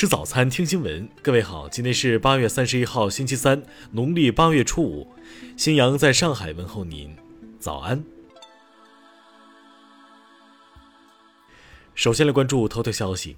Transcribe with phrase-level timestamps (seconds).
[0.00, 1.06] 吃早餐，听新闻。
[1.20, 5.06] 各位好，今天是八月三十一号，星期三，农历八月初五。
[5.58, 7.14] 新阳在上海问候您，
[7.58, 8.02] 早安。
[11.94, 13.36] 首先来关注头条消息。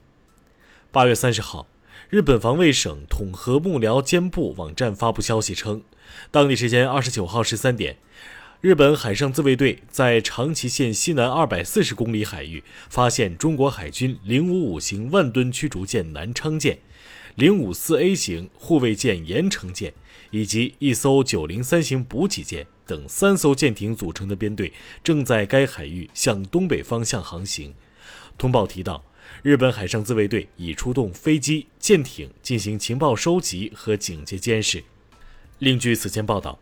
[0.93, 1.67] 八月三十号，
[2.09, 5.83] 日本防卫省统合幕僚监部网站发布消息称，
[6.31, 7.97] 当地时间二十九号十三点。
[8.63, 16.79] 日本海上自卫队在长崎县西南二百四十公里海域发现中国海军零五五型万吨驱逐舰南昌舰、
[17.35, 19.93] 零五四 A 型护卫舰盐城舰
[20.31, 24.72] 以及一艘九零三型补给舰等三艘舰艇组成的编队，
[25.03, 27.75] 正在该海域向东北方向航行。
[28.39, 29.05] 通报提到，
[29.43, 34.84] 日本海上自卫队已出动飞机、舰艇进行情报收集和警戒监视。
[35.58, 36.56] 另据此前报道。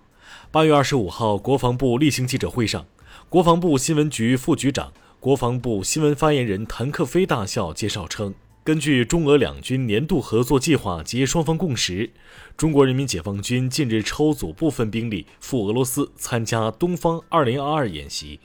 [0.50, 2.86] 八月二十五号，国防部例行记者会上，
[3.28, 12.10] 国防部新闻局副局长、国防部新闻发言人谭克飞大校介绍称，根据中俄两军年度合作计划及双方共识，
[12.56, 18.40] 中国人民解放军近日抽组部分兵力赴俄罗斯参加东方二零二二演习，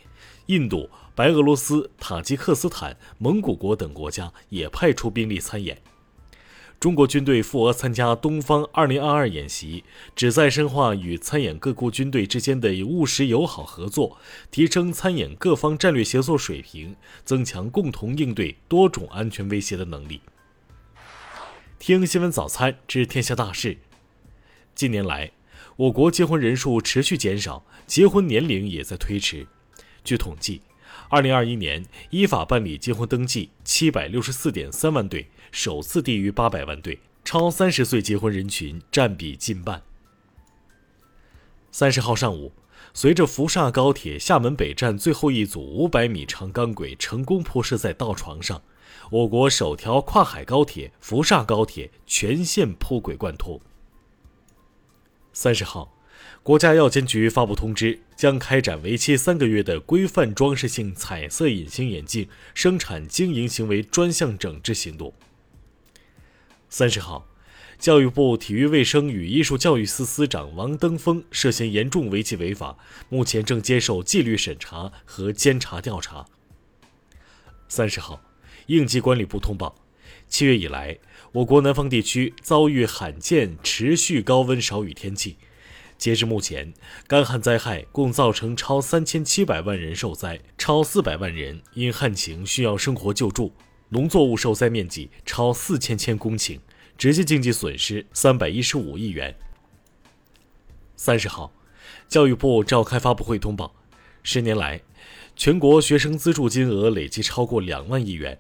[0.46, 5.82] 印度、白俄罗斯、塔吉克斯坦、蒙古国等国家也派出兵力参演。
[6.86, 9.84] 中国军队赴俄参加东方2022演习，
[10.16, 14.20] 旨在深化与参演各国军队之间的务实友好合作，
[14.52, 20.22] 提升参演各方战略协作水平，增强共同应对多种安全威胁的能力。
[21.80, 23.80] 听新闻早餐知天下大事。
[24.76, 25.32] 近年来，
[25.78, 29.48] 我国结婚人数持续减少，结婚年龄也在推迟。
[30.04, 30.62] 据统计，
[31.10, 39.84] 二零二一年依法办理结婚登记七百六十四点三万对，首次低于八百万对，超三十岁结婚人群占比近半。
[41.72, 42.54] 三十号上午，
[42.94, 48.62] 随着福厦高铁厦门北站最后一组五百米长钢轨成功铺设在道床上，
[49.12, 53.60] 我国首条跨海高铁福厦高铁全线铺轨贯通。
[55.34, 55.95] 三十号。
[56.44, 65.14] 国家药监局发布通知，将开展为期三个月的规范装饰性彩色隐形眼镜生产经营行为专项整治行动。
[66.70, 67.28] 三十号，
[67.80, 72.78] 教育部体育卫生与艺术教育司司长王登峰涉嫌严重违纪违法，
[73.10, 76.26] 目前正接受纪律审查和监察调查。
[77.68, 78.22] 三十号，
[78.68, 79.76] 应急管理部通报，
[80.28, 81.00] 七月以来，
[81.32, 85.38] 我国南方地区遭遇罕见持续高温少雨天气。
[85.98, 86.74] 截至目前，
[87.08, 93.54] 干旱灾害共造成超三千七百万人受灾，超四百万人因旱情需要生活救助，
[93.90, 96.60] 农作物受灾面积超四千千公顷，
[96.98, 99.36] 直接经济损失三百一十五亿元。
[100.96, 101.52] 三十号，
[102.08, 103.74] 教育部召开发布会通报，
[104.22, 104.82] 十年来，
[105.36, 108.40] 全国学生资助金额累计超过两万亿元。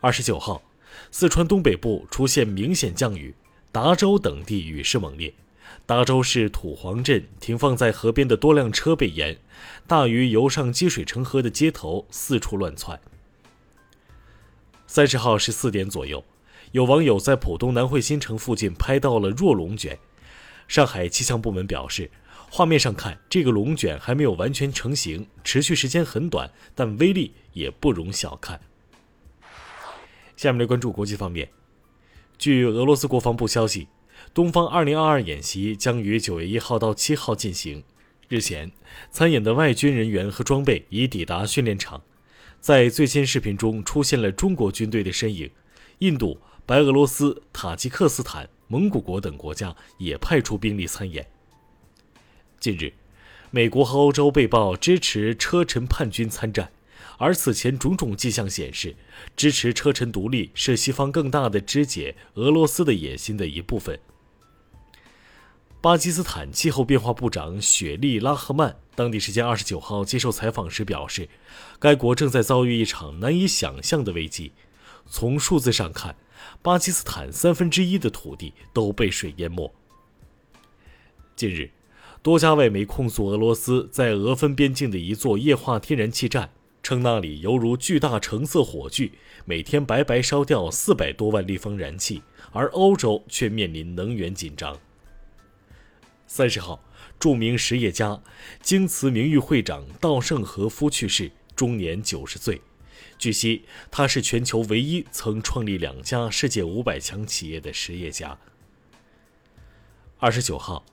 [0.00, 0.62] 二十九号，
[1.10, 3.34] 四川东北部出现明显降雨，
[3.72, 5.32] 达州等地雨势猛烈。
[5.84, 9.38] 达州市土黄镇停放在河边的多辆车被淹，
[9.86, 13.00] 大鱼游上积水成河的街头四处乱窜。
[14.86, 16.24] 三十号十四点左右，
[16.72, 19.98] 有网友在浦东南汇新城附近拍到了弱龙卷。
[20.68, 22.10] 上海气象部门表示，
[22.50, 28.60] 画面上看这个龙卷还没有完全成型，持续时间很短，但威力也不容小看。
[30.36, 31.50] 下面来关注国际方面，
[32.38, 33.88] 据俄罗斯国防部消息。
[34.34, 37.82] 东方2022演习将于9月1号到7号进行。
[38.28, 38.72] 日前，
[39.10, 42.02] 参演的外军人员和装备已抵达训练场。
[42.60, 45.50] 在最新视频中出现了中国军队的身影，
[45.98, 51.26] 印度、白俄罗斯、塔吉克斯坦、蒙古国等国家也派出兵力参演。
[52.58, 52.94] 近日，
[53.50, 56.70] 美国和欧洲被曝支持车臣叛军参战，
[57.18, 58.94] 而此前种种迹象显示，
[59.36, 63.98] 支持车臣独立是西方更大的肢解俄罗斯的野心的一部分。
[65.82, 71.28] 巴基斯坦气候变化部长雪莉·拉赫曼当地时间二十九号接受采访时表示，
[71.80, 74.52] 该国正在遭遇一场难以想象的危机。
[75.06, 76.14] 从数字上看，
[76.62, 79.74] 巴基斯坦三分之一的土地都被水淹没。
[81.34, 81.72] 近日，
[82.22, 89.10] 多家外媒控诉俄罗斯在俄芬边境的一座液化天然气站，称那里犹如巨大橙色火炬，
[89.44, 92.22] 每天白白烧掉四百多万立方燃气，
[92.52, 94.78] 而欧洲却面临能源紧张。
[96.34, 96.82] 三十号，
[97.20, 98.18] 著名实业家、
[98.62, 102.58] 京瓷名誉会长稻盛和夫去世，终年九十岁。
[103.18, 108.38] 据悉，他是全球唯一曾创立两家世界五百强企业的实业家。
[110.16, 110.86] 二十九号，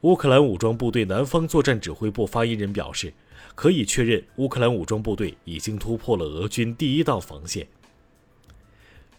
[0.00, 3.14] 乌克兰武装部队南方作战指挥部发言人表示，
[3.54, 7.64] 可以确认乌克兰武装部队已经突破了俄军第一道防线。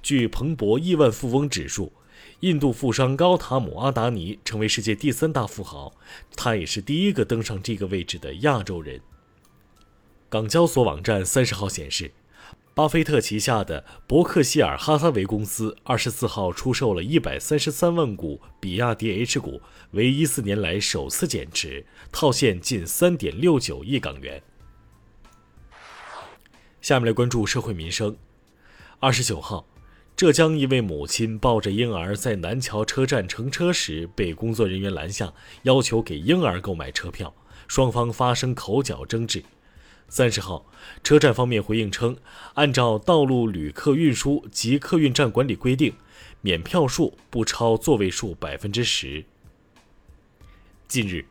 [0.03, 1.93] 据彭博亿万富翁指数，
[2.41, 5.93] 印度富商高塔姆·阿达尼成为世界第三大富豪，
[6.35, 8.99] 他也是第一个登上这个位置的亚洲人。
[10.27, 12.11] 港交所网站三十号显示，
[12.73, 19.61] 巴菲特旗下的伯克希尔哈撒韦公司二十四号出售了一百三十三万股比亚迪 H 股，
[19.91, 24.41] 为一四年来首次减持，套现近三点六九亿港元。
[26.81, 28.17] 下面来关注社会民生。
[28.99, 29.67] 二十九号，
[30.21, 35.33] 浙江一位母亲抱着婴儿在南桥车站乘车时，被工作人员拦下，
[35.63, 37.33] 要求给婴儿购买车票，
[37.67, 39.43] 双方发生口角争执。
[40.09, 40.63] 三十号，
[41.03, 42.15] 车站方面回应称，
[42.53, 45.89] 按照《道路旅客运输及客运站管理规定》，
[46.41, 49.25] 免票数不超座位数百分之十。
[50.87, 51.25] 近日，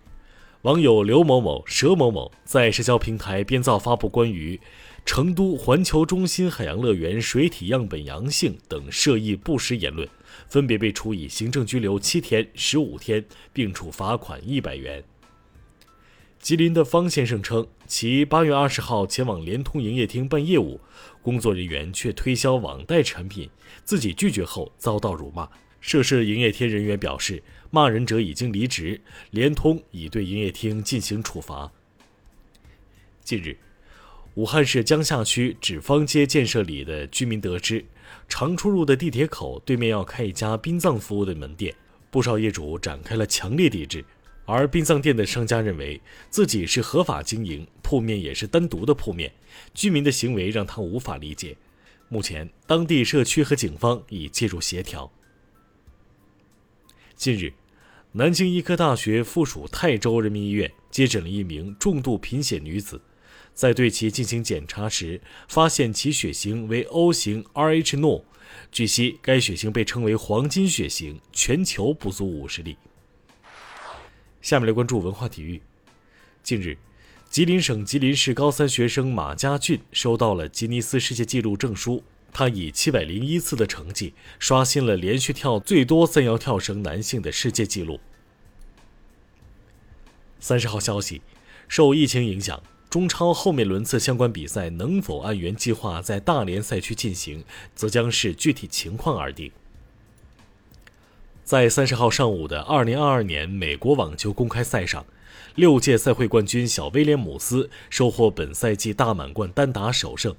[0.63, 4.61] 网友刘某某、佘某某在社交平台编造发布关于
[5.07, 10.07] 成都环球中心海洋乐园水体样本阳性等涉疫不实言论，
[10.51, 13.25] 分别被处以行政拘留七天、十五天，
[13.55, 15.03] 并处罚款一百元。
[16.39, 20.79] 吉林的方先生称，其八月二十号前往联通营业厅办业务，
[21.23, 23.49] 工作人员却推销网贷产品，
[23.83, 25.49] 自己拒绝后遭到辱骂。
[25.81, 29.01] 涉事营业厅人员表示，骂人者已经离职，
[29.31, 31.71] 联通已对营业厅进行处罚。
[33.23, 33.57] 近日，
[34.35, 37.85] 武汉市江夏区纸坊街建设里的居民得知，
[38.29, 41.73] 常出入的地铁口对面要开一家殡葬服务的门店，
[42.11, 44.05] 不少业主展开了强烈抵制。
[44.47, 49.33] 而殡葬店的商家认为自己是合法经营，铺面也是单独的铺面，
[49.75, 51.57] 居民的行为让他无法理解。
[52.09, 55.13] 目前，当地社区和警方已介入协调。
[57.15, 57.53] 近日，
[58.13, 63.01] 南京医科大学附属泰州人民医院接诊了一名重度贫血女子，
[63.55, 68.25] 在对其进行检查时，发现其血型为 O 型 Rh 诺，
[68.73, 72.77] 据悉该血型被称为黄金血型，全球不足五十例。
[74.43, 75.63] 下面来关注文化体育。
[76.43, 76.77] 近日，
[77.29, 82.03] 吉林省吉林市高三学生马家俊收到了吉尼斯世界纪录证书。
[82.33, 88.01] 他以七百零一次的成绩，刷新了连续跳最多三摇跳绳男性的世界纪录。
[90.39, 91.23] 三十号消息，
[91.69, 97.45] 受疫情影响，中超后面轮次相关比赛能否按原计划在大连赛区进行，
[97.75, 99.53] 则将视具体情况而定。
[101.45, 105.05] 在三十号上午的二零二二年美国网球公开赛上，
[105.57, 110.35] 六届赛会冠军小威廉姆斯收获本赛季大满贯单打首胜。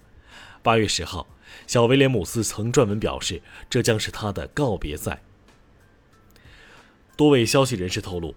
[0.63, 1.27] 八月十号，
[1.67, 5.21] 小威廉姆斯曾撰文表示，这将是他的告别赛。
[7.15, 8.35] 多位消息人士透露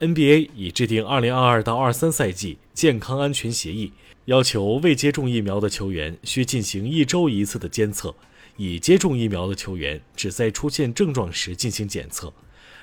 [0.00, 3.92] ，NBA 已制定二零二二到二三赛季健康安全协议，
[4.24, 8.14] 要求未接种疫苗的球员需进行一周一次的监测。
[8.56, 12.32] 已接种疫苗的球员只在出现症状时进行检测，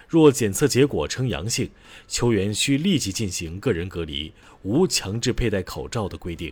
[0.05, 1.69] 若检测结果呈阳性，
[2.09, 4.33] 球员需立即进行个人隔离，
[4.63, 6.51] 无强制佩戴口罩的规定。